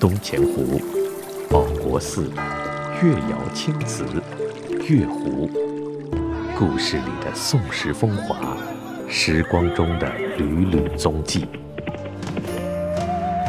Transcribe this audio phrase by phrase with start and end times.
[0.00, 0.80] 东钱湖、
[1.50, 2.30] 保国寺、
[3.02, 4.04] 越窑青瓷、
[4.88, 5.50] 月湖，
[6.56, 8.36] 故事里的宋时风华，
[9.08, 11.48] 时光中的缕缕踪迹，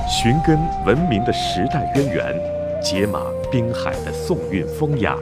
[0.07, 0.57] 寻根
[0.88, 2.35] 文明的时代渊源，
[2.81, 3.21] 解码
[3.52, 5.16] 滨海的宋韵风雅。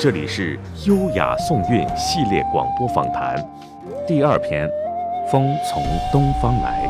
[0.00, 3.36] 这里是优雅宋韵系列广播访谈，
[4.06, 4.66] 第二篇，
[5.30, 6.88] 风从东方来。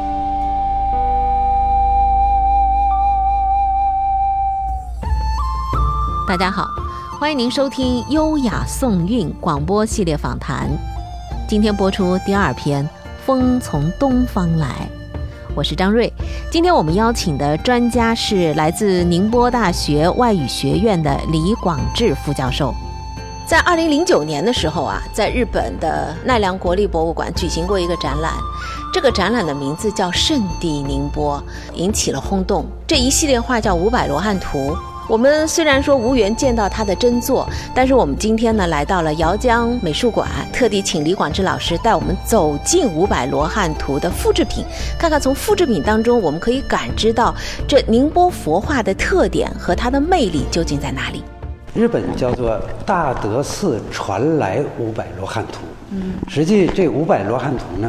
[6.28, 6.68] 大家好，
[7.18, 10.68] 欢迎您收听《优雅宋韵》广播系列访谈。
[11.48, 12.84] 今天播出第二篇
[13.24, 14.66] 《风从东方来》，
[15.54, 16.12] 我是张瑞。
[16.50, 22.74] 今天我们邀请的专家是来自宁波大学外语学院的李广志副教授。
[23.46, 28.34] 在二零零九年的时候啊，在日本的奈良国立博物馆举行过一个展览，
[28.92, 31.42] 这个展览的名字叫《圣地宁波》，
[31.74, 32.66] 引起了轰动。
[32.86, 34.76] 这一系列画叫《五百罗汉图》。
[35.08, 44.62] 我们虽然说无缘见到他的真作，但是我们今天呢来到了姚江美术馆，特地请李广志老师带我们走进五百罗汉图的复制品，
[44.98, 47.34] 看看从复制品当中我们可以感知到
[47.66, 51.24] 这宁波佛画的特点和它的魅力究竟在哪里。
[51.72, 57.88] 日本叫做大德寺传来五百罗汉图，嗯，实际这五百罗汉图呢，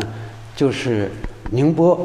[0.56, 1.12] 就是
[1.52, 2.00] 宁波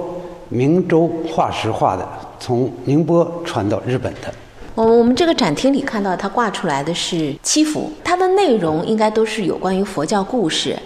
[0.49, 2.05] 明州画师画的，
[2.41, 4.35] 从宁波传到日本的。
[4.75, 10.77] 我我们这个展厅里看到它挂出来的是七幅，它的内容应该都是有关于佛教故事。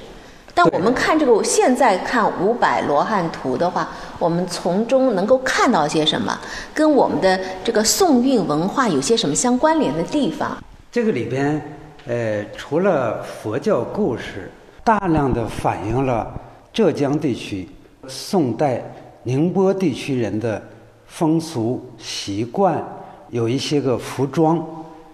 [0.52, 6.38] 但我们看这个现在看五百罗汉图的话，我们从中能够看到些什么？
[6.74, 10.62] 跟我们的这个宋韵文化有些什么相关联的地方？
[10.92, 11.58] 这个里边，
[12.06, 14.50] 呃，除了佛教故事，
[14.84, 16.30] 大量的反映了
[16.74, 17.66] 浙江地区、
[18.06, 18.84] 宋代
[19.22, 20.62] 宁波地区人的
[21.06, 22.84] 风俗习惯。
[23.30, 24.64] 有一些个服装，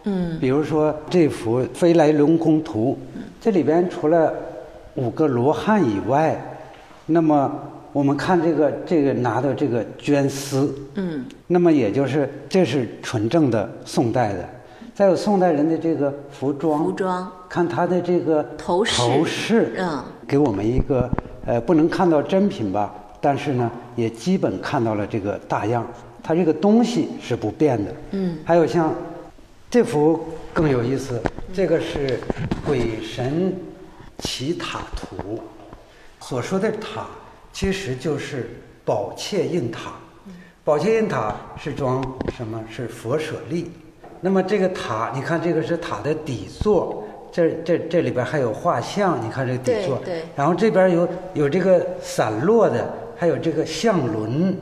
[0.04, 2.96] 嗯，比如说这幅《飞来龙宫图》，
[3.40, 4.32] 这里边除了
[4.94, 6.40] 五个罗汉以外，
[7.06, 7.50] 那么
[7.92, 14.48] 我们看这个这个拿的这个绢丝，嗯，那么也就是这是纯正的宋代的。
[14.94, 21.10] 再有宋代人的这个服装，服装，看他的这个头饰，头饰，嗯，给我们一个
[21.44, 25.84] 呃不能看到真品吧，但是呢也基本看到了这个大样。
[26.24, 27.94] 它这个东西是不变的。
[28.12, 28.38] 嗯。
[28.44, 28.92] 还有像
[29.70, 30.18] 这幅
[30.52, 31.20] 更有意思，
[31.52, 32.18] 这个是
[32.66, 33.54] 鬼神
[34.20, 35.38] 祈塔图，
[36.20, 37.06] 所说的塔
[37.52, 38.48] 其实就是
[38.84, 39.92] 宝切印塔。
[40.64, 42.02] 宝切印塔是装
[42.34, 42.58] 什么？
[42.70, 43.70] 是佛舍利。
[44.20, 50.00] 那么这个塔，你看这个是塔的底座，这这这里边还有画像，你看这个底座。
[50.34, 54.56] 然后这边有有这个散落的，还有这个相轮。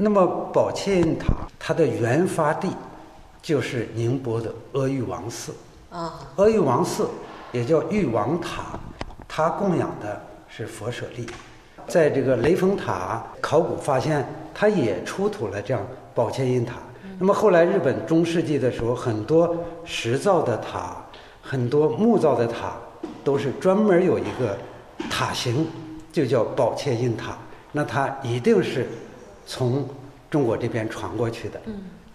[0.00, 1.26] 那么宝切印塔
[1.58, 2.70] 它的原发地
[3.42, 5.52] 就是宁波的阿育王寺
[5.90, 7.08] 啊，阿育王寺
[7.50, 8.78] 也叫玉王塔，
[9.26, 11.26] 它供养的是佛舍利。
[11.88, 16.74] 在这个雷峰塔考古发现，它也出土了这样宝切印塔。
[17.18, 20.96] 那么后来日本中世纪的时候，很多石造的塔、
[21.42, 22.74] 很多木造的塔，
[23.24, 24.56] 都是专门有一个
[25.10, 25.66] 塔形，
[26.12, 27.36] 就叫宝切印塔。
[27.72, 28.86] 那它一定是。
[29.48, 29.88] 从
[30.30, 31.58] 中国这边传过去的，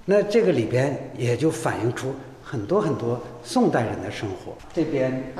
[0.06, 2.14] 那这个里边也就反映出
[2.44, 4.56] 很多很多宋代人的生活。
[4.72, 5.34] 这边，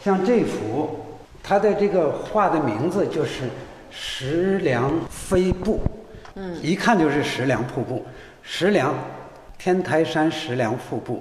[0.00, 0.96] 像这幅，
[1.42, 3.50] 它的这个画的名字就是
[3.90, 5.80] 石梁飞瀑，
[6.36, 8.06] 嗯，一看就是石梁瀑布，
[8.44, 8.94] 石梁，
[9.58, 11.20] 天台山石梁瀑布。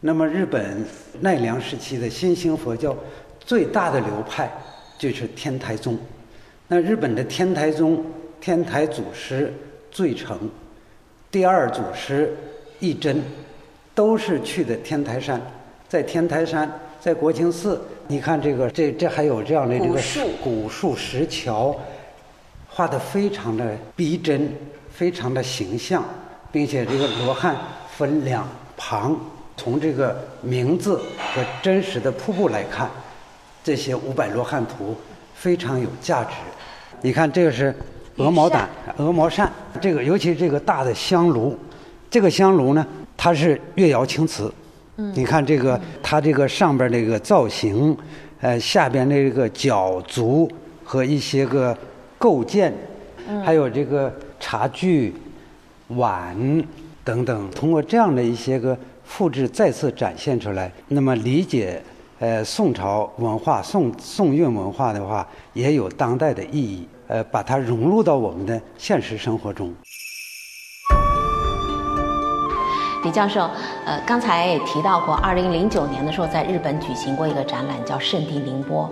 [0.00, 0.84] 那么日本
[1.20, 2.96] 奈良时期的新兴佛教
[3.38, 4.50] 最大的流派
[4.98, 5.96] 就是天台宗，
[6.66, 8.04] 那日本的天台宗。
[8.40, 9.52] 天台祖师
[9.90, 10.38] 最成，
[11.30, 12.34] 第二祖师
[12.78, 13.22] 一真，
[13.94, 15.38] 都是去的天台山，
[15.86, 20.00] 在天台山，在国清寺，你看这个，这这还有这样的这个
[20.42, 21.76] 古树石桥，
[22.66, 24.50] 画的非常的逼真，
[24.90, 26.02] 非常的形象，
[26.50, 27.54] 并且这个罗汉
[27.94, 29.20] 分两旁，
[29.54, 30.96] 从这个名字
[31.34, 32.90] 和真实的瀑布来看，
[33.62, 34.96] 这些五百罗汉图
[35.34, 36.30] 非常有价值。
[37.02, 37.74] 你看这个是。
[38.20, 38.66] 鹅毛掸、
[38.98, 39.50] 鹅毛扇，
[39.80, 41.58] 这个尤其这个大的香炉，
[42.10, 42.86] 这个香炉呢，
[43.16, 44.52] 它是越窑青瓷。
[44.98, 47.96] 嗯，你看这个，它这个上边那个造型，
[48.42, 50.46] 呃，下边那个角足
[50.84, 51.74] 和一些个
[52.18, 52.70] 构件，
[53.42, 55.14] 还有这个茶具、
[55.88, 56.36] 碗
[57.02, 61.82] 等等，通过这样的一些个复制再次展现出来，那么理解
[62.18, 66.86] 呃宋朝文化、宋宋韵文化的话，也有当代的意义。
[67.10, 69.74] 呃，把它融入到我们的现实生活中。
[73.02, 73.50] 李教授，
[73.84, 78.84] 呃，刚才也提到过，二零零九年的时候，在日本举行过一个展览，叫《圣地宁波》。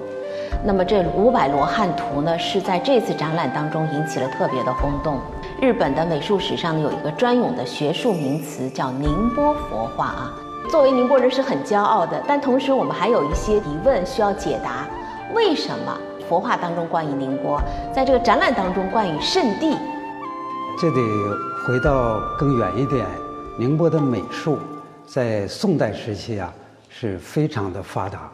[0.65, 5.21] 那么这五百罗汉图呢，是在这次展览当中引起了特别的轰动。
[5.61, 10.33] 日本的美术史上呢，有一个专有的学术名词叫“宁波佛画”啊。
[10.69, 14.89] 作为宁波人是很骄傲的，但同时我们还有一些疑问需要解答：
[15.35, 15.97] 为什么
[16.29, 17.61] 佛画当中关于宁波，
[17.95, 19.77] 在这个展览当中关于圣地？
[20.79, 21.01] 这得
[21.67, 23.07] 回到更远一点，
[23.59, 24.59] 宁波的美术
[25.07, 26.53] 在宋代时期啊
[26.89, 28.31] 是非常的发达。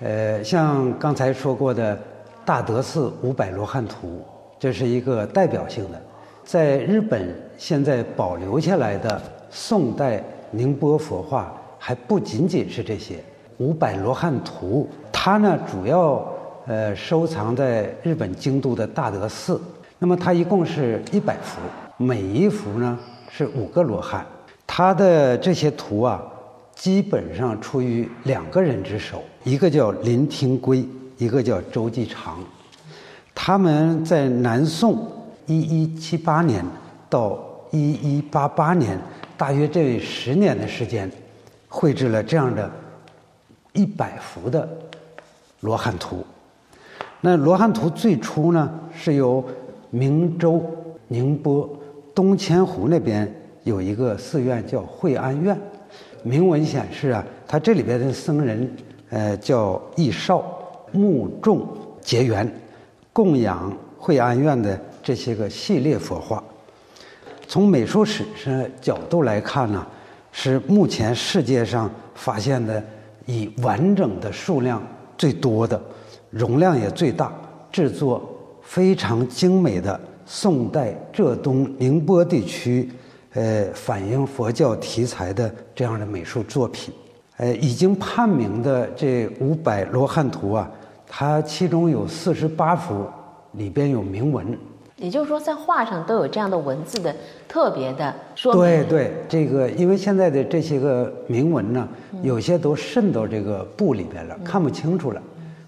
[0.00, 1.98] 呃，像刚才说过的
[2.44, 4.24] 大德寺五百罗汉图，
[4.58, 6.00] 这是一个代表性的。
[6.42, 9.20] 在日本现在保留下来的
[9.50, 13.22] 宋代宁波佛画，还不仅仅是这些
[13.58, 14.88] 五百罗汉图。
[15.12, 16.26] 它呢，主要
[16.70, 19.60] 呃收藏在日本京都的大德寺。
[19.98, 21.60] 那么它一共是一百幅，
[21.96, 22.96] 每一幅呢
[23.28, 24.24] 是五个罗汉。
[24.68, 26.22] 它的这些图啊，
[26.72, 30.88] 基本上出于两个人之手，一个叫林廷圭，
[31.18, 32.38] 一个叫周继长。
[33.34, 35.10] 他们在南宋
[35.46, 36.64] 一一七八年
[37.08, 37.36] 到
[37.72, 38.96] 一一八八年，
[39.36, 41.10] 大约这十年的时间，
[41.68, 42.70] 绘制了这样的
[43.72, 44.68] 一百幅的
[45.62, 46.24] 罗汉图。
[47.20, 49.44] 那罗汉图最初呢是由
[49.90, 50.64] 明州、
[51.08, 51.68] 宁波、
[52.14, 53.30] 东钱湖那边
[53.64, 55.58] 有一个寺院叫惠安院，
[56.22, 58.70] 铭文显示啊，他这里边的僧人，
[59.10, 60.42] 呃，叫义少，
[60.92, 61.66] 目众
[62.00, 62.50] 结缘，
[63.12, 66.42] 供养惠安院的这些个系列佛画。
[67.46, 69.86] 从美术史上角度来看呢，
[70.32, 72.82] 是目前世界上发现的
[73.26, 74.82] 以完整的数量
[75.18, 75.80] 最多的，
[76.30, 77.32] 容量也最大，
[77.70, 78.22] 制作。
[78.62, 82.88] 非常精美的宋代浙东宁波地区，
[83.32, 86.94] 呃，反映佛教题材的这样的美术作品，
[87.38, 90.70] 呃，已经判明的这五百罗汉图啊，
[91.08, 93.04] 它其中有四十八幅
[93.52, 94.56] 里边有铭文，
[94.94, 97.12] 也就是说，在画上都有这样的文字的
[97.48, 98.62] 特别的说明。
[98.62, 101.88] 对对，这个因为现在的这些个铭文呢，
[102.22, 105.20] 有些都渗到这个布里边了，看不清楚了。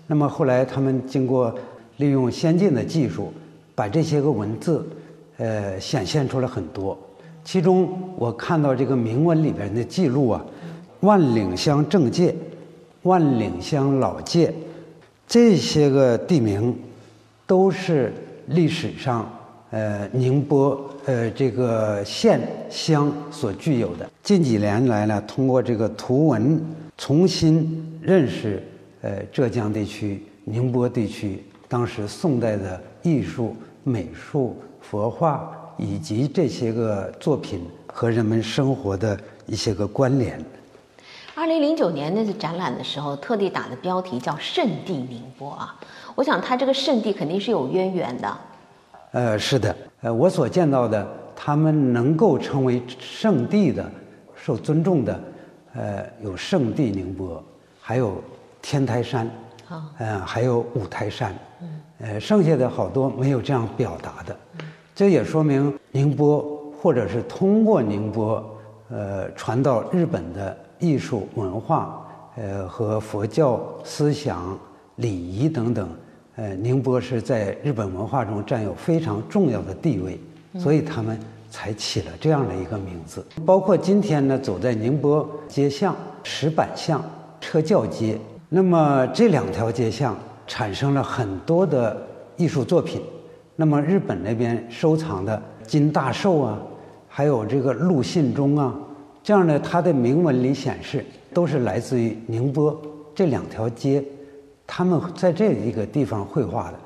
[0.06, 1.54] 那么后来他们经过。
[1.99, 3.32] 利用先进的技术，
[3.75, 4.84] 把这些个文字，
[5.37, 6.99] 呃，显现出来很多。
[7.44, 10.44] 其中我看到这个铭文里边的记录啊，
[11.00, 12.34] 万岭乡正界、
[13.02, 14.52] 万岭乡老界，
[15.28, 16.75] 这些个地名，
[17.46, 18.12] 都是
[18.46, 19.31] 历史上
[19.70, 22.40] 呃宁波呃这个县
[22.70, 24.10] 乡所具有的。
[24.22, 26.60] 近几年来呢，通过这个图文，
[26.96, 28.60] 重新认识
[29.02, 31.44] 呃浙江地区、宁波地区。
[31.69, 40.38] 当时宋代的艺术、美术、佛画以及这些个作品和人们生活的一些个关联。
[41.34, 45.75] 二零零九年那次展览的时候，特地打的标题叫“圣地宁波”啊，
[46.14, 48.38] 我想它这个圣地肯定是有渊源的。
[49.12, 53.90] 呃，是的，呃，我所见到的，他们能够成为圣地的、
[54.37, 55.20] 受尊重的，
[55.72, 57.43] 呃，有圣地宁波，
[57.81, 58.22] 还有
[58.62, 59.29] 天台山。
[59.99, 61.35] 嗯，还有五台山，
[61.99, 64.37] 呃，剩下的好多没有这样表达的，
[64.94, 66.44] 这也说明宁波
[66.79, 68.44] 或者是通过宁波，
[68.91, 74.59] 呃，传到日本的艺术文化，呃，和佛教思想、
[74.97, 75.88] 礼仪等等，
[76.37, 80.21] 呃，宁波是在日本文化中占有非常重要的地位，
[80.59, 81.19] 所以他们
[81.50, 83.25] 才起了这样的一个名字。
[83.47, 87.02] 包括今天呢，走在宁波街巷、石板巷、
[87.40, 88.19] 车轿街。
[88.54, 90.14] 那么这两条街巷
[90.47, 92.06] 产生了很多的
[92.37, 93.00] 艺术作品。
[93.56, 96.61] 那么日本那边收藏的金大寿啊，
[97.09, 98.75] 还有这个陆信中啊，
[99.23, 102.78] 这样的它的铭文里显示，都是来自于宁波
[103.14, 104.04] 这两条街，
[104.66, 106.78] 他们在这一个地方绘画的，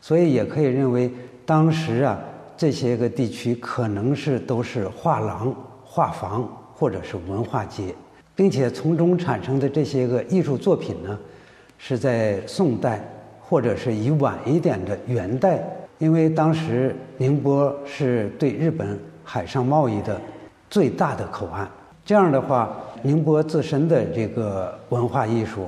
[0.00, 1.12] 所以也可以认为
[1.44, 2.16] 当时啊
[2.56, 5.52] 这些个地区可能是都是画廊、
[5.84, 7.92] 画房或者是文化街。
[8.38, 11.18] 并且从中产生的这些个艺术作品呢，
[11.76, 13.04] 是在宋代
[13.40, 15.60] 或者是以晚一点的元代，
[15.98, 20.20] 因为当时宁波是对日本海上贸易的
[20.70, 21.68] 最大的口岸。
[22.04, 25.66] 这样的话，宁波自身的这个文化艺术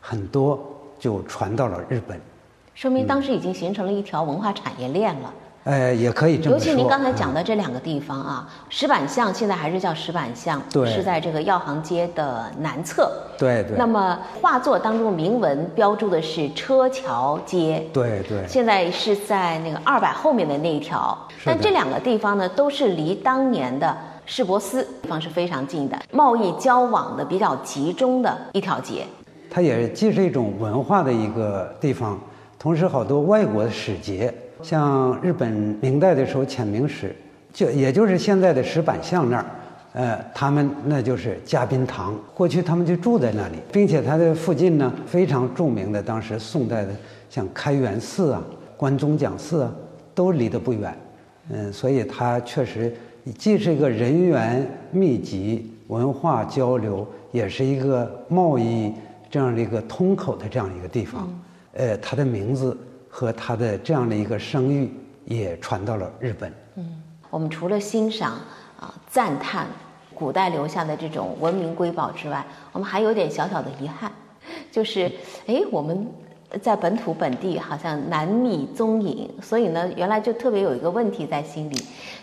[0.00, 0.58] 很多
[0.98, 2.20] 就传到了日本，
[2.74, 5.32] 说明当时已经形成了一条文化产业链了。
[5.64, 6.66] 呃，也可以这么说。
[6.66, 13.12] 尤其您刚才讲的这两个地方啊，石板巷现在还是叫石板巷，对，是在这个药行街的南侧。
[13.36, 13.76] 对对。
[13.76, 17.86] 那么画作当中铭文标注的是车桥街。
[17.92, 18.46] 对对。
[18.48, 21.16] 现在是在那个二百后面的那一条。
[21.44, 29.04] 但这两个地方呢，都是离当年的市舶司地方是非常近的，贸易交往的比较集中的一条街。
[29.50, 32.18] 它也既是一种文化的一个地方，
[32.58, 37.14] 同时好多外国的使节，像日本明代的时候遣明使，
[37.52, 39.46] 就也就是现在的石板巷那儿，
[39.92, 46.90] 呃，他们那就是嘉宾堂，过去他们就住在那里，并且它的附近呢非常著名的，当时宋代的
[47.30, 48.42] 像开元寺啊、
[48.76, 49.72] 关中讲寺啊，
[50.14, 50.96] 都离得不远，
[51.50, 52.94] 嗯，所以它确实
[53.36, 58.92] 既是一个人员密集、文化交流，也是一个贸易。
[59.30, 61.28] 这样的一个通口的这样一个地方，
[61.74, 62.74] 呃，它的名字
[63.18, 64.88] 和他的这样的一个声誉
[65.24, 66.52] 也传到了日本。
[66.76, 68.34] 嗯，我们除了欣赏
[68.78, 69.66] 啊赞叹
[70.14, 74.12] 古代留下的这种文明瑰宝之外，我们还有点小小的遗憾，
[74.70, 75.10] 就是
[75.46, 76.06] 哎我们
[76.62, 81.76] 在本土本地好像难觅踪影，所以呢，原来就特别有一个问题在心里：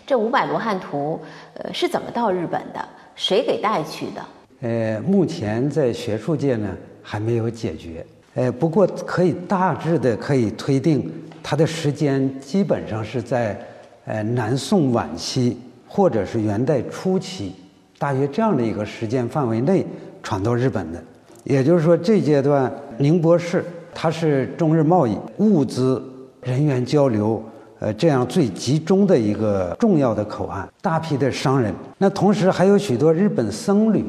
[0.06, 1.20] 这五百罗汉图
[1.58, 2.88] 呃是怎么到日本的？
[3.14, 4.24] 谁给带去的？
[4.62, 6.74] 呃，目前在学术界呢。
[7.08, 8.04] 还没有解决，
[8.36, 11.10] 呃，不过可以大致的可以推定，
[11.42, 13.58] 它的时间基本上是在，
[14.04, 17.54] 呃，南宋晚期或者是元代初期，
[17.98, 19.86] 大约这样的一个时间范围内
[20.22, 21.02] 传到日本的。
[21.44, 23.64] 也就是说，这阶段宁波市
[23.94, 26.02] 它是中日贸易、物资、
[26.42, 27.42] 人员交流，
[27.78, 31.72] 呃，这样最集中的一个重要的口岸，大批的商人。
[31.96, 34.04] 那同时还有许多日本僧侣，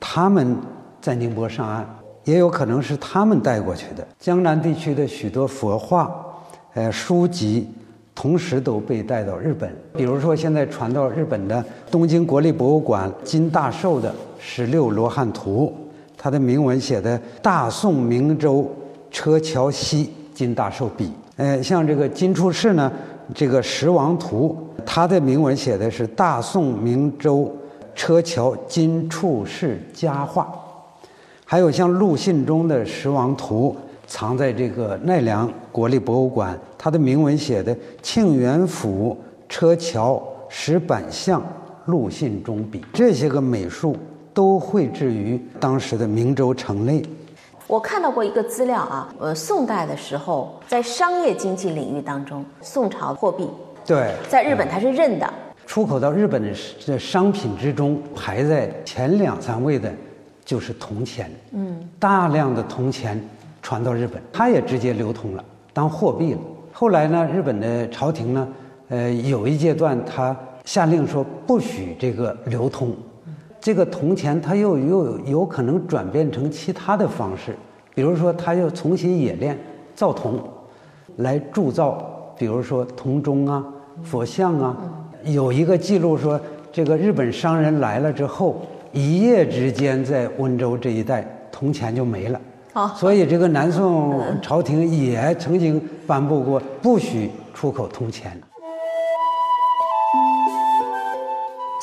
[0.00, 0.56] 他们
[1.00, 1.86] 在宁波上岸。
[2.24, 4.06] 也有可能是他们带过去的。
[4.18, 6.10] 江南地区的许多佛画、
[6.74, 7.68] 呃书籍，
[8.14, 9.74] 同时都被带到日本。
[9.94, 15.72] 比如说，现在传到日本的东京国立博物馆金大寿的《十六罗汉图》，
[16.16, 18.70] 它的铭文写的“大宋明州
[19.10, 21.10] 车桥西金大寿笔”。
[21.36, 22.92] 呃，像这个金处士呢，
[23.34, 27.50] 这个《十王图》，它的铭文写的是“大宋明州
[27.94, 30.46] 车桥金处士家画”。
[31.52, 33.76] 还有像陆信中的《十王图》，
[34.10, 36.58] 藏在这个奈良国立博物馆。
[36.78, 39.14] 它的铭文写的“庆元府
[39.50, 41.42] 车桥石板像
[41.84, 43.94] 陆信中笔”，这些个美术
[44.32, 47.02] 都绘制于当时的明州城内。
[47.66, 53.46] 我看到过一个资料啊，呃，宋代的时候，在商业经济领域当中，宋朝货币
[53.86, 55.30] 对，在日本它是认的，
[55.66, 56.48] 出口到日本的
[56.80, 59.92] 这商品之中排在前两三位的。
[60.44, 63.22] 就是铜钱，嗯，大量的铜钱
[63.62, 66.40] 传到日本，它也直接流通了，当货币了。
[66.72, 68.48] 后来呢，日本的朝廷呢，
[68.88, 72.92] 呃，有一阶段他下令说不许这个流通，
[73.60, 77.56] 这个铜钱它又又有可能转变成其他的方式，
[77.94, 79.56] 比如说他又重新冶炼
[79.94, 80.40] 造铜，
[81.18, 83.64] 来铸造，比如说铜钟啊、
[84.02, 84.76] 佛像啊。
[85.24, 86.40] 有一个记录说，
[86.72, 88.60] 这个日本商人来了之后。
[88.92, 92.40] 一夜之间，在温州这一带，铜钱就没了。
[92.74, 98.38] 哦，所以这个南宋朝廷也曾经颁布过不许出口铜钱。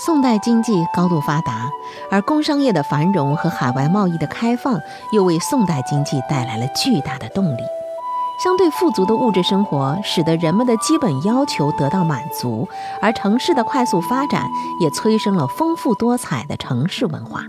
[0.05, 1.69] 宋代经济高度发达，
[2.11, 4.79] 而工商业的繁荣和海外贸易的开放，
[5.11, 7.63] 又为宋代经济带来了巨大的动力。
[8.39, 12.65] 相对富足的物质生活，使得人们的基本要求得到满足，
[13.01, 17.43] 而城市的快速发展也催生了丰富多彩的城市文化，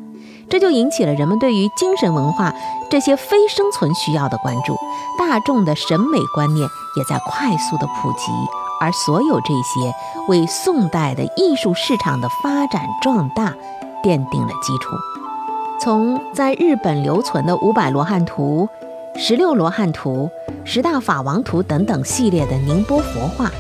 [0.48, 2.52] 这就引起了人们对于精神文化
[2.90, 4.76] 这些非生存需要的关注，
[5.16, 8.32] 大众的审美观念也在快速的普及，
[8.80, 9.94] 而所有这些
[10.26, 13.54] 为宋代的艺术市场的发展壮大
[14.02, 14.96] 奠定了基础。
[15.80, 18.68] 从在日本留存的五百罗汉图。
[19.16, 20.30] 十六罗汉图、
[20.64, 23.50] 十大法王图等等系列的宁波佛画，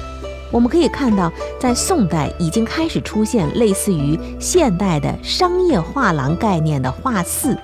[0.50, 7.56] 我们可以看到，在宋代已经开始出现类似于现代的商业画廊概念的画肆，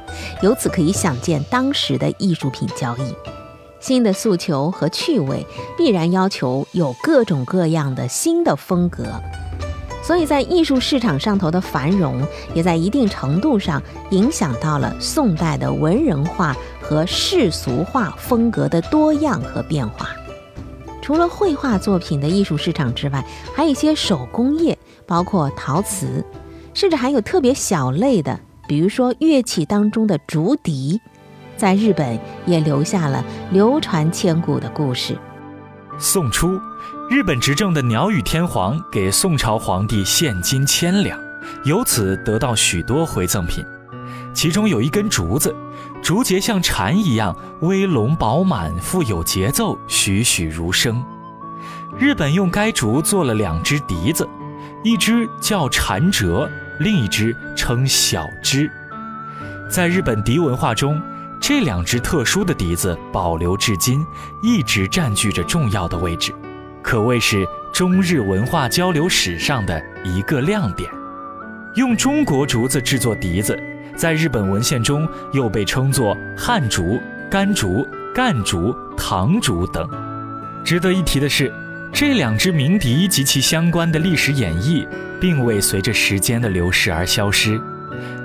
[0.42, 3.14] 由此可以想见当时的艺术品交易。
[3.80, 9.04] 新的诉求和趣味必然要求有各种各样的新的风格，
[10.02, 16.54] 所以在艺术市场上头的繁荣，也在一定程度上影响到了宋代的文人画。
[16.88, 20.10] 和世俗化风格的多样和变化，
[21.02, 26.24] 除了绘画作品的艺术市场之外，还有一些手工业，包括陶瓷，
[26.74, 28.38] 甚至还有特别小类的，
[28.68, 31.00] 比如说乐器当中的竹笛，
[31.56, 32.16] 在日本
[32.46, 35.18] 也留下了流传千古的故事。
[35.98, 36.56] 宋初，
[37.10, 41.18] 日本执政的鸟羽天皇给宋朝皇帝献金千两，
[41.64, 43.64] 由此得到许多回赠品，
[44.32, 45.52] 其中有一根竹子。
[46.06, 51.04] 竹节像蝉一样威龙饱满，富有节奏，栩栩如生。
[51.98, 54.24] 日本用该竹做了两只笛子，
[54.84, 56.48] 一只叫蝉折，
[56.78, 58.70] 另一只称小支。
[59.68, 61.02] 在日本笛文化中，
[61.40, 64.06] 这两只特殊的笛子保留至今，
[64.40, 66.32] 一直占据着重要的位置，
[66.84, 70.88] 可谓是中日文化交流史上的一个亮点。
[71.74, 73.60] 用中国竹子制作笛子，
[73.96, 77.00] 在日本文献中又被称作汉竹、
[77.30, 79.88] 甘竹、干竹、唐竹等。
[80.62, 81.52] 值得一提的是，
[81.92, 84.86] 这两支鸣笛及其相关的历史演绎，
[85.20, 87.60] 并未随着时间的流逝而消失。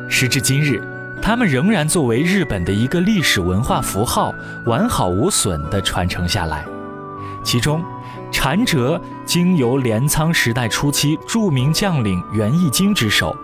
[0.10, 0.82] 时至今日，
[1.22, 4.36] 它们仍然作为日本的一个历史文化符号，
[4.66, 6.66] 完好无损地传承下来。
[7.44, 7.84] 其中，
[8.32, 13.36] 缠折经由镰仓时代初期著名将领源义经之手，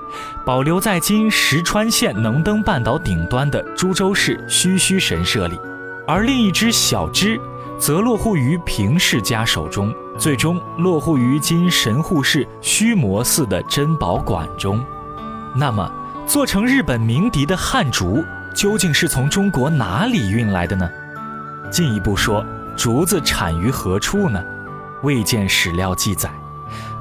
[0.45, 5.55] 保留在今石川县能登半岛顶端的株洲市须须神社里；
[6.07, 7.39] 而另一只小枝。
[7.79, 14.83] 则落户于平氏家手中，最终落户于今神户市须磨寺的珍宝馆中。
[15.55, 15.87] 那么，
[16.25, 20.89] 做成日本鸣笛的汉竹究竟是从中国哪里运来的呢？
[21.69, 22.43] 进一步说，
[22.77, 24.41] 竹子产于何处呢？
[25.01, 26.29] 未见史料记载。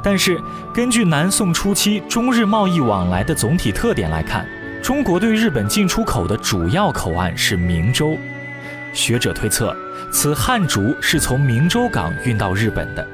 [0.03, 0.41] 但是，
[0.73, 4.47] 根据南宋初期中日贸易往来的总体特点来看，
[4.83, 8.17] 中国对日本进出口的主要口岸是明州。
[8.93, 9.77] 学者推测。
[10.11, 13.07] 此汉竹是从明州港运到日本的。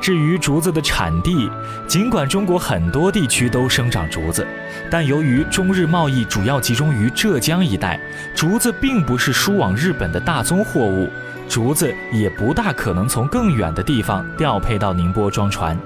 [0.00, 1.50] 至于竹子的产地，
[1.88, 4.46] 尽管中国很多地区都生长竹子，
[4.90, 7.98] 但由于中日贸易主要集中于浙江一带，
[8.36, 11.08] 竹子并不是输往日本的大宗货物，
[11.48, 15.78] 竹子也不大可能从更远的地方调配到宁波装船。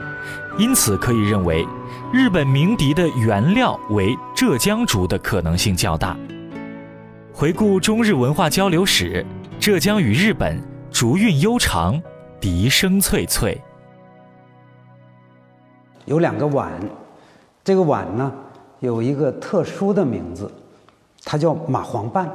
[0.58, 1.66] 因此，可以认为，
[2.12, 6.16] 日本鸣笛的原料为浙江竹的可能性较大。
[7.32, 9.24] 回顾中日文化交流史。
[9.58, 12.02] 浙江与日本竹韵悠长，
[12.40, 13.56] 笛声脆脆。
[16.04, 16.72] 有两个碗，
[17.62, 18.32] 这个碗呢
[18.80, 20.50] 有一个特殊的名字，
[21.24, 22.28] 它叫马黄瓣。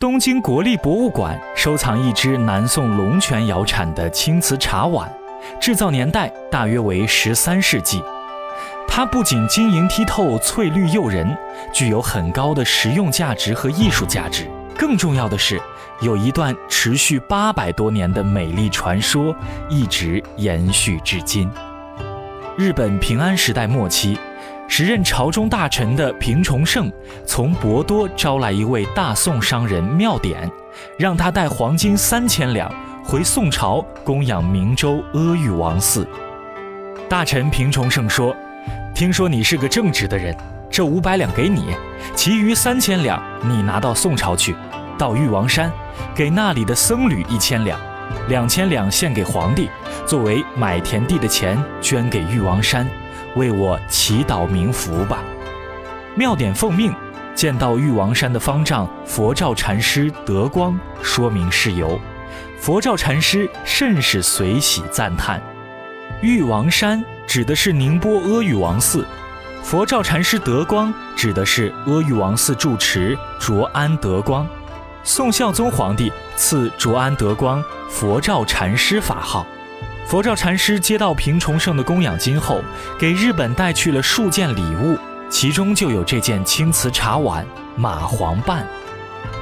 [0.00, 5.12] 东京国立博物馆收藏一只南宋龙泉窑产的青瓷茶碗，
[5.60, 8.00] 制造年代大约为十三世纪。
[8.86, 11.36] 它不仅晶莹剔透、翠绿诱人，
[11.72, 14.48] 具有很高的实用价值和艺术价值。
[14.78, 15.60] 更重要的是，
[16.00, 19.34] 有一段持续八百多年的美丽传说
[19.68, 21.50] 一直延续至今。
[22.56, 24.16] 日本平安时代末期，
[24.70, 26.92] 时任朝中大臣的平重盛
[27.26, 30.48] 从博多招来一位大宋商人妙典，
[30.98, 32.70] 让他带黄金三千两
[33.02, 36.06] 回宋朝供养明州阿育王寺。
[37.08, 38.36] 大臣平重盛说
[38.94, 40.36] ：“听说你是个正直的人，
[40.70, 41.74] 这五百两给你，
[42.14, 44.54] 其余三千两你拿到宋朝去。”
[44.98, 45.72] 到玉王山，
[46.14, 47.80] 给那里的僧侣一千两，
[48.28, 49.70] 两千两献给皇帝，
[50.06, 52.86] 作为买田地的钱，捐给玉王山，
[53.36, 55.22] 为我祈祷冥福吧。
[56.14, 56.92] 妙典奉命，
[57.34, 62.00] 见到玉王山的方丈佛照禅师德光，说明事由。
[62.58, 65.40] 佛照禅师甚是随喜赞叹。
[66.20, 69.06] 玉王山指的是宁波阿育王寺，
[69.62, 74.44] 佛照禅师德光指的是阿育王寺住持卓安德光。
[75.04, 79.46] 宋孝宗皇帝赐卓安德光佛照禅师法号。
[80.08, 82.62] 佛照禅师接到平重盛的供养金后，
[82.98, 84.96] 给日本带去了数件礼物，
[85.28, 87.44] 其中就有这件青瓷茶碗
[87.76, 88.66] 马黄瓣。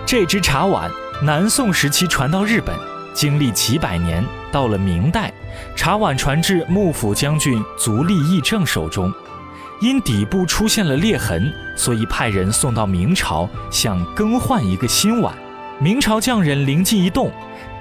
[0.04, 0.90] 这只茶碗
[1.22, 2.74] 南宋时期传到日本，
[3.14, 5.32] 经历几百年，到了明代，
[5.76, 9.14] 茶碗传至幕府将军足利义政手中，
[9.80, 15.32] 因底部出现了裂痕，所以派人送到明朝，想更换一个新碗。
[15.78, 17.30] 明朝匠人灵机一动，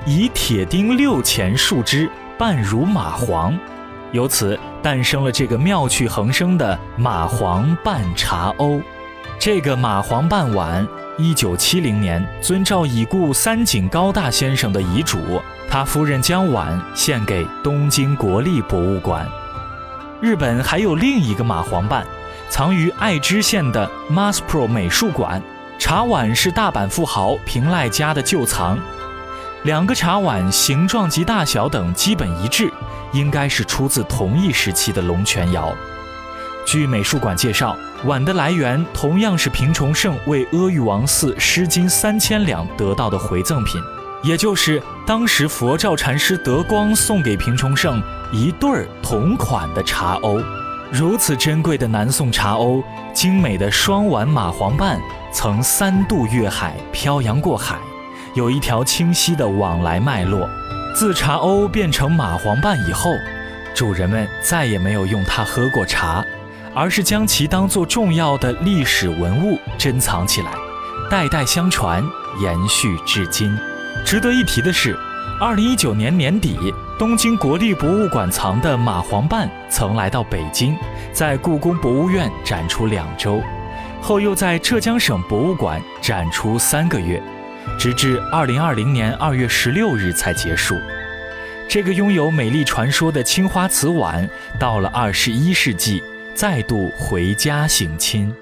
[0.05, 3.57] 以铁钉六钱数支半如马黄，
[4.11, 8.81] 由此诞生了这个妙趣横生的马黄半茶瓯。
[9.39, 10.85] 这个马黄半碗，
[11.17, 19.25] 一九七零年遵照已故三井高大先生的遗嘱，他夫人将碗献给东京国立博物馆。
[20.21, 22.05] 日本还有另一个马黄半，
[22.49, 25.41] 藏于爱知县的 Masspro 美术馆。
[25.77, 28.79] 茶碗是大阪富豪平赖家的旧藏，
[29.65, 32.71] 两个茶碗形状及大小等基本一致，
[33.11, 35.73] 应该是出自同一时期的龙泉窑。
[36.67, 43.81] 据美术馆介绍，碗的来源同样是平重盛为阿育王寺施金三千两得到的回赠品，
[44.21, 47.99] 也就是当时佛照禅师德光送给平重盛
[48.31, 50.43] 一对儿同款的茶瓯。
[50.91, 52.83] 如此珍贵的南宋茶瓯，
[53.15, 55.01] 精美的双碗马黄瓣。
[55.33, 57.77] 曾三度越海漂洋过海，
[58.35, 60.47] 有一条清晰的往来脉络。
[60.93, 63.11] 自茶瓯变成马黄瓣以后，
[63.73, 66.23] 主人们再也没有用它喝过茶，
[66.73, 70.51] 而是将其当作重要的历史文物珍藏起来，
[71.09, 72.03] 代代相传，
[72.41, 73.57] 延续至今。
[74.05, 74.97] 值得一提的是，
[75.39, 80.77] 二零一九年年底，东京国立博物馆藏的马黄瓣曾来到北京，
[81.11, 83.41] 在故宫博物院展出两周，
[84.01, 87.21] 后又在浙江省博物馆展出三个月，
[87.77, 90.75] 直至二零二零年二月十六日才结束。
[91.67, 96.01] 这个拥有美丽传说的青花瓷碗，到了二十一世纪
[96.35, 98.33] 再度回家省亲。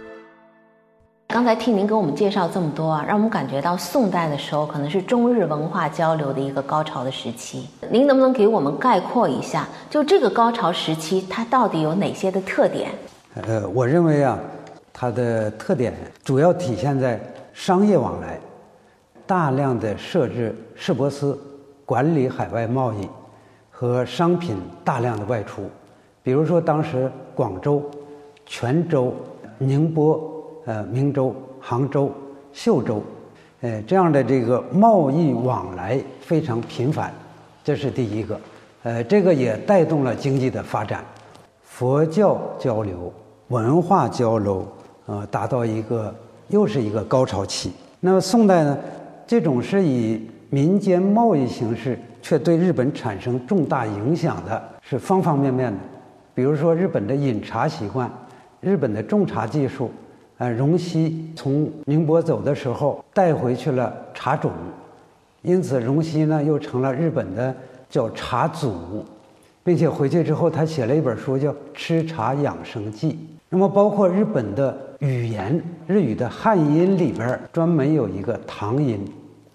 [1.30, 7.68] 刚才听您给我们介绍这么多啊，让我们感觉到宋代的时候可能是中日文化交流的一个高潮的时期。
[7.90, 12.92] 您能不能给我们概括一下，就这个高潮时期它到底有哪些的特点？
[13.48, 14.38] 呃，我认为啊，
[14.92, 15.92] 它的特点
[16.24, 17.20] 主要体现在
[17.52, 18.40] 商业往来，
[19.26, 21.40] 大量的设置市舶司。
[21.86, 23.08] 管理海外贸易
[23.70, 24.56] 和商品
[24.86, 25.70] 大量的外出，
[26.24, 27.84] 比如说当时广州、
[28.46, 29.14] 泉州、
[29.58, 30.18] 宁波、
[30.66, 32.10] 呃明州、杭州、
[32.54, 33.04] 秀州，
[33.60, 37.14] 呃这样的这个贸易往来非常频繁，
[37.66, 38.40] 这是第一个。
[38.84, 41.04] 呃，这个也带动了经济的发展，
[41.64, 43.12] 佛教交流、
[43.50, 44.66] 文化交流，
[45.06, 46.16] 呃，达到一个
[46.48, 47.74] 又是一个高潮期。
[48.00, 48.78] 那么宋代呢，
[49.28, 50.30] 这种是以。
[50.50, 55.80] 民间贸易形式却对日本产生重大影响的是方方面面的，
[56.36, 58.08] 比如说日本的饮茶习惯，
[58.62, 59.90] 日本的种茶技术，
[60.38, 64.52] 呃，荣西从宁波走的时候带回去了茶种，
[65.42, 67.52] 因此荣西呢又成了日本的
[67.90, 69.04] 叫茶祖，
[69.64, 73.12] 并且回去之后他写了一本书叫《吃茶养生记》。
[73.54, 79.00] 那么包括日本的语言，日语的汉音里边专门有一个唐音。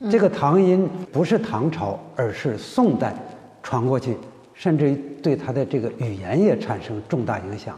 [0.08, 3.12] 这个唐音不是唐朝，而是宋代
[3.60, 4.16] 传过去，
[4.54, 7.76] 甚至于对他的这个语言也产生重大影响。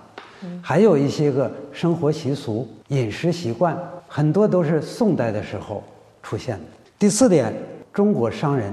[0.61, 3.75] 还有一些个生活习俗、饮食习惯，
[4.07, 5.83] 很多都是宋代的时候
[6.23, 6.65] 出现的。
[6.99, 7.51] 第四点，
[7.95, 8.71] 中国商人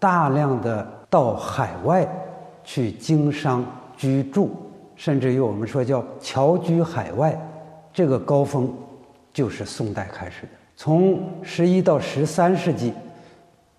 [0.00, 2.04] 大量的到海外
[2.64, 3.64] 去经商、
[3.96, 4.50] 居住，
[5.00, 7.34] 甚至于我们说叫侨居海外，
[7.90, 8.70] 这个高峰
[9.32, 10.48] 就是宋代开始的。
[10.76, 12.92] 从十一到十三世纪，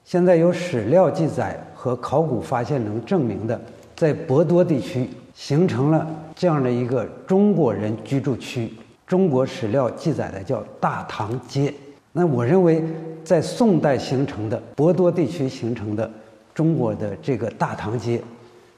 [0.03, 3.61] 现在有史料记载和考古发现能证明的，
[3.95, 8.73] 在博多地区形成了这样的一个中国人居住区。
[9.05, 11.71] 中国史料记载的叫大唐街。
[12.11, 12.83] 那我认为，
[13.23, 16.09] 在宋代形成的博多地区形成的
[16.51, 18.19] 中国的这个大唐街，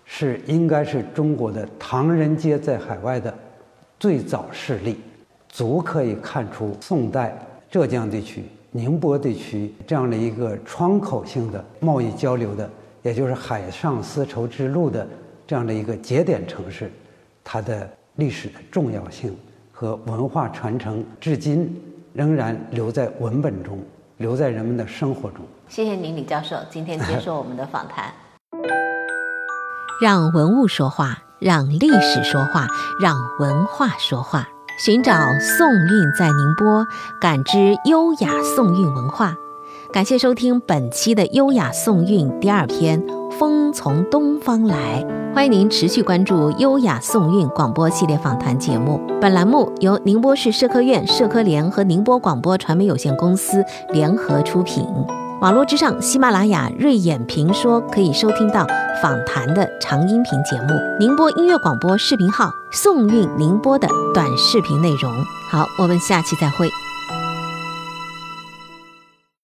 [0.06, 3.34] 是应该是中国的唐人街在海外的
[4.00, 5.00] 最早势力，
[5.50, 7.38] 足可以看出宋代。
[7.72, 12.70] 浙江地区、宁波地区这样的一个窗口性的贸易交流的，
[13.02, 15.08] 也就是海上丝绸之路的
[15.48, 16.92] 这样的一个节点城市，
[17.44, 19.36] 它的历史的重要性
[19.72, 21.82] 和文化传承，至今
[22.14, 23.80] 仍然留在文本中，
[24.18, 25.40] 留在人们的生活中。
[25.68, 28.14] 谢谢您，李教授，今天接受我们的访谈。
[30.02, 32.68] 让文物说话，让历史说话，
[33.02, 34.48] 让文化说话。
[34.84, 36.86] 寻找宋韵在宁波，
[37.22, 39.36] 感知优雅宋韵文化。
[39.92, 43.00] 感谢收听本期的《优雅宋韵》第二篇
[43.32, 45.04] 《风从东方来》。
[45.36, 49.00] 欢迎您持续关注《优雅宋韵》广播系列访谈节目。
[49.22, 54.84] 本栏目由宁波市社科院社科联和宁波广播传媒有限公司联合出品。
[55.44, 58.66] 网络之上，喜马拉雅瑞眼评说可以收听到
[59.02, 60.70] 访谈的长音频节目。
[60.98, 65.12] 宁波音乐广播视频号宋韵宁波的短视频内容。
[65.52, 66.70] 好，我们下期再会。